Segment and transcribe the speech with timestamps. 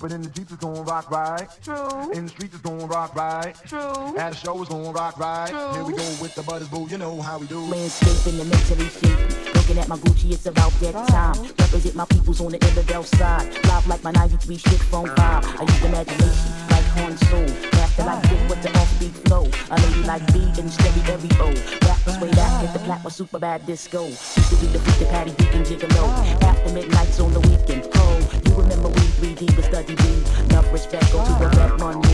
[0.00, 1.48] But in the Jeep, it's gonna rock right.
[1.62, 2.12] True.
[2.12, 3.54] In the streets, it's gonna rock right.
[3.66, 4.16] True.
[4.16, 5.50] At a show, it's gonna rock right.
[5.50, 5.72] True.
[5.72, 6.86] Here we go with the butters, boo.
[6.88, 7.58] You know how we do.
[7.60, 9.52] Landscaping the mentally shaky.
[9.54, 11.06] Looking at my Gucci, it's about that oh.
[11.06, 11.42] time.
[11.58, 13.52] Represent my peoples on the Illidale side.
[13.64, 15.44] Live like my 93 shit phone vibe.
[15.58, 17.48] I use imagination like Han Soul.
[17.80, 19.50] After I get with the offbeat flow.
[19.70, 21.50] A lady like B and steady every O.
[21.86, 24.06] Rap way back, hit the plat with super bad disco.
[24.06, 26.08] Used to do the beat the Patty Deacon Gigolo.
[26.42, 27.88] After midnight's on the weekend.
[27.94, 30.22] Oh, you remember 3D with study weed.
[30.46, 32.06] Enough respect, go to the rep money.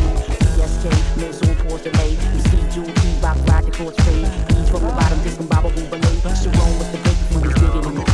[0.57, 0.89] CSK,
[1.21, 2.11] all pause delay.
[2.13, 4.25] You see, Jewel, T-Rock, ride the course trade.
[4.57, 6.17] Ease from the bottom, discombobable belay.
[6.35, 8.13] Sharon with the big, he was digging in the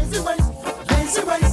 [0.00, 0.40] Lazy ways,
[0.90, 1.49] lazy ways.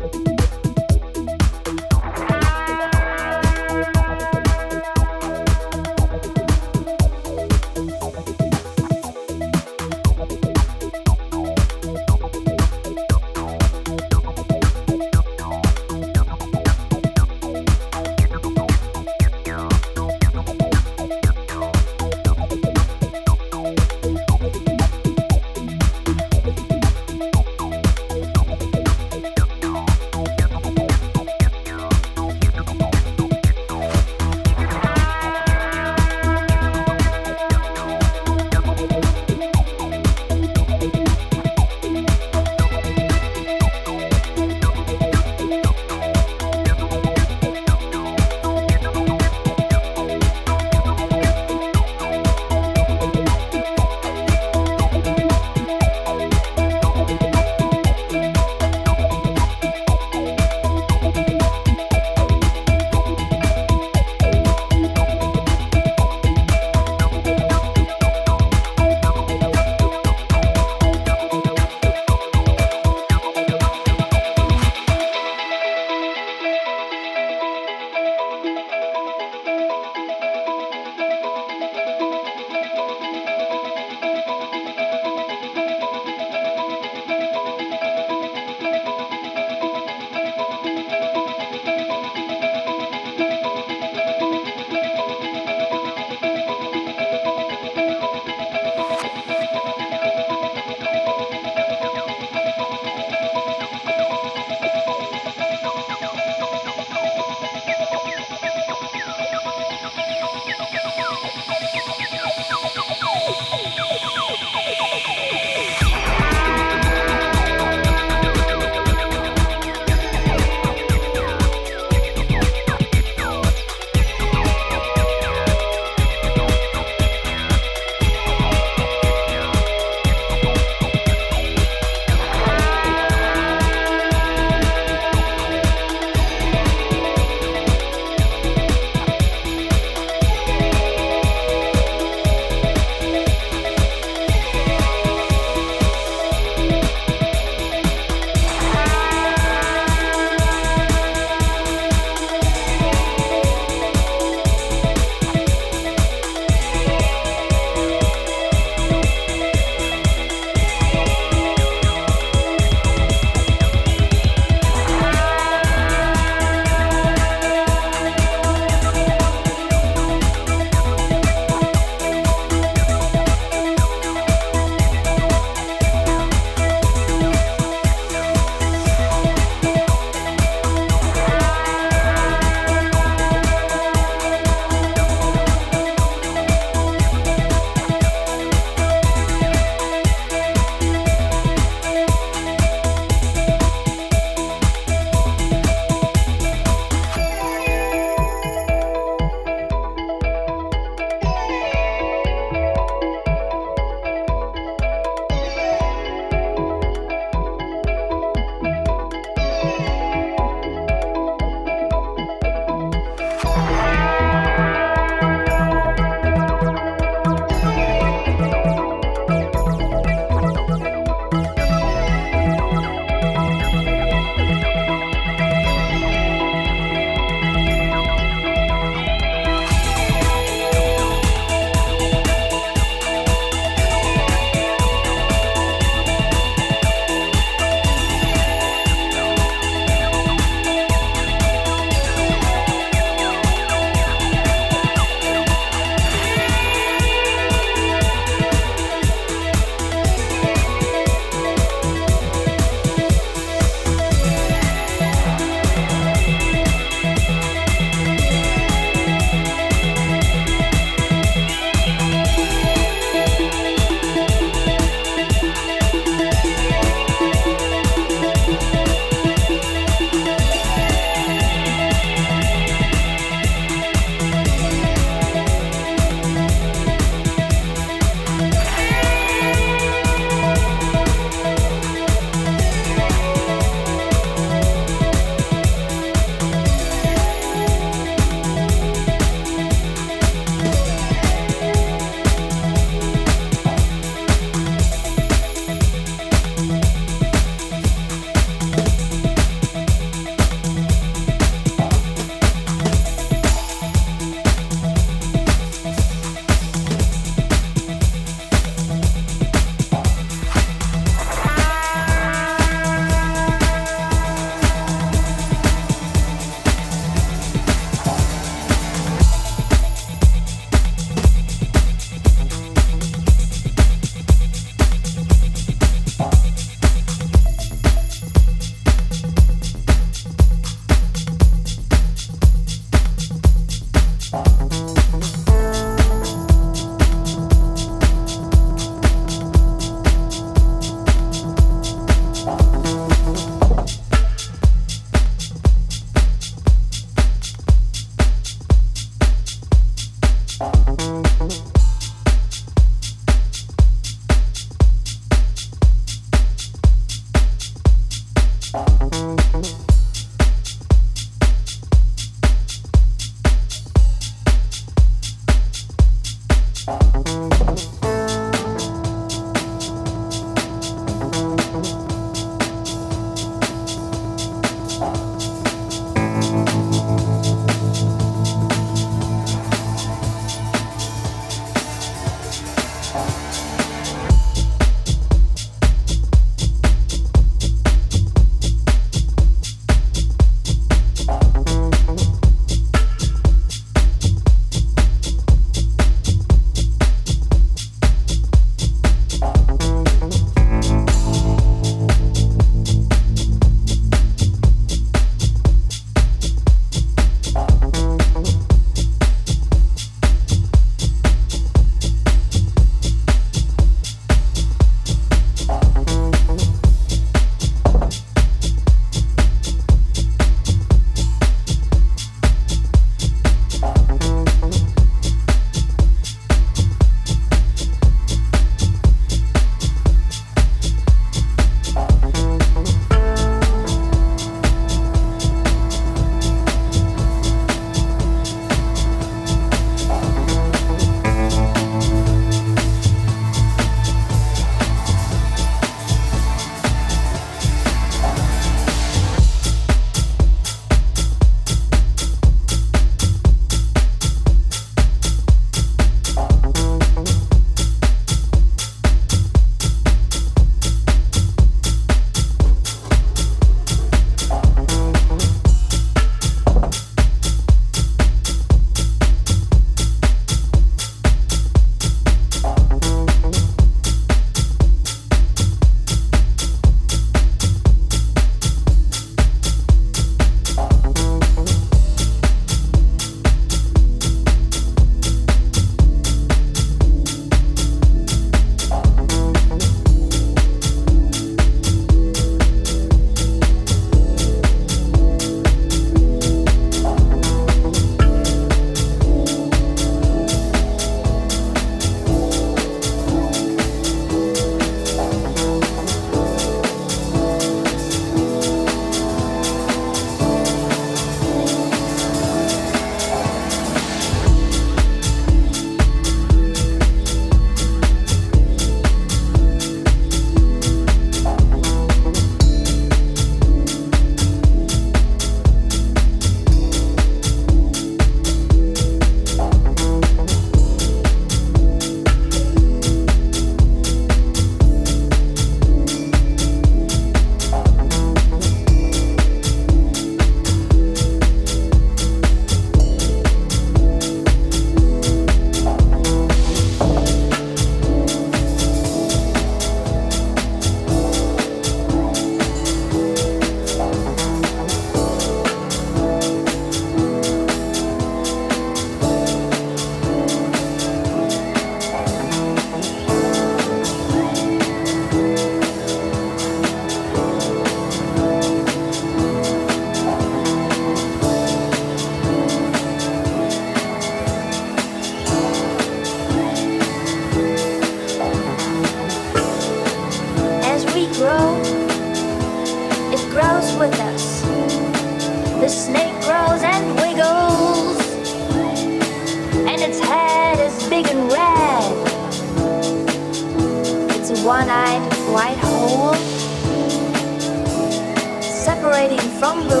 [599.74, 600.00] From the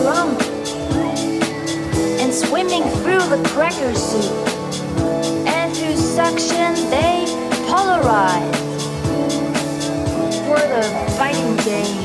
[2.20, 4.48] and swimming through the cracker soup.
[5.46, 7.24] And through suction they
[7.68, 8.54] polarize
[10.46, 10.82] for the
[11.16, 12.03] fighting game